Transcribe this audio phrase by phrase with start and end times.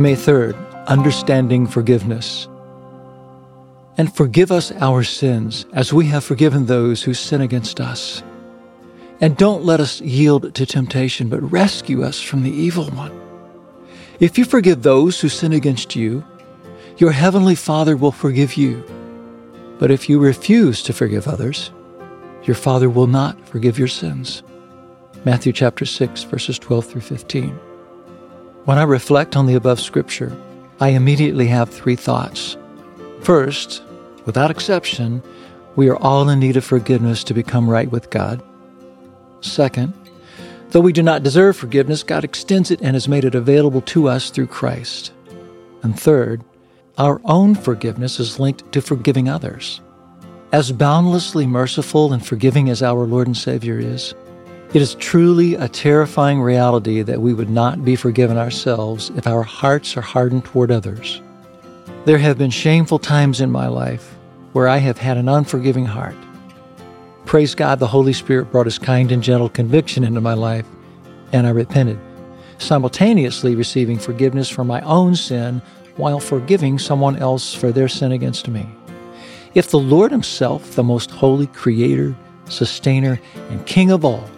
[0.00, 2.48] May 3rd, understanding forgiveness.
[3.98, 8.22] And forgive us our sins as we have forgiven those who sin against us.
[9.20, 13.12] And don't let us yield to temptation, but rescue us from the evil one.
[14.20, 16.24] If you forgive those who sin against you,
[16.96, 18.82] your heavenly Father will forgive you.
[19.78, 21.70] But if you refuse to forgive others,
[22.44, 24.42] your Father will not forgive your sins.
[25.26, 27.60] Matthew chapter 6, verses 12 through 15.
[28.66, 30.36] When I reflect on the above scripture,
[30.80, 32.58] I immediately have three thoughts.
[33.22, 33.82] First,
[34.26, 35.22] without exception,
[35.76, 38.42] we are all in need of forgiveness to become right with God.
[39.40, 39.94] Second,
[40.70, 44.08] though we do not deserve forgiveness, God extends it and has made it available to
[44.08, 45.12] us through Christ.
[45.82, 46.44] And third,
[46.98, 49.80] our own forgiveness is linked to forgiving others.
[50.52, 54.14] As boundlessly merciful and forgiving as our Lord and Savior is,
[54.72, 59.42] it is truly a terrifying reality that we would not be forgiven ourselves if our
[59.42, 61.20] hearts are hardened toward others.
[62.04, 64.16] There have been shameful times in my life
[64.52, 66.14] where I have had an unforgiving heart.
[67.26, 70.66] Praise God, the Holy Spirit brought His kind and gentle conviction into my life,
[71.32, 71.98] and I repented,
[72.58, 75.62] simultaneously receiving forgiveness for my own sin
[75.96, 78.68] while forgiving someone else for their sin against me.
[79.54, 84.28] If the Lord Himself, the most holy Creator, Sustainer, and King of all,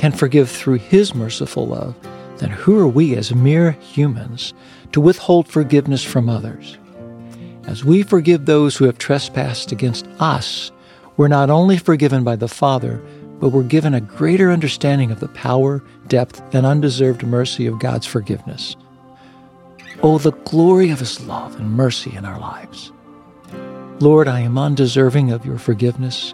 [0.00, 1.94] can forgive through His merciful love,
[2.38, 4.54] then who are we as mere humans
[4.92, 6.78] to withhold forgiveness from others?
[7.64, 10.72] As we forgive those who have trespassed against us,
[11.18, 13.02] we're not only forgiven by the Father,
[13.40, 18.06] but we're given a greater understanding of the power, depth, and undeserved mercy of God's
[18.06, 18.76] forgiveness.
[20.02, 22.90] Oh, the glory of His love and mercy in our lives.
[24.00, 26.32] Lord, I am undeserving of your forgiveness,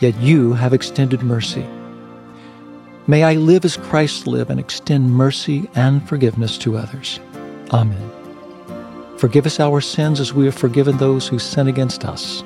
[0.00, 1.64] yet you have extended mercy.
[3.08, 7.20] May I live as Christ lived and extend mercy and forgiveness to others.
[7.72, 8.10] Amen.
[9.18, 12.42] Forgive us our sins as we have forgiven those who sin against us